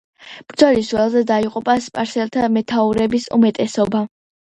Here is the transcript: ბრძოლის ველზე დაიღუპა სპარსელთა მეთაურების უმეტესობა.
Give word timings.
ბრძოლის 0.51 0.87
ველზე 0.99 1.21
დაიღუპა 1.31 1.75
სპარსელთა 1.87 2.47
მეთაურების 2.55 3.29
უმეტესობა. 3.39 4.03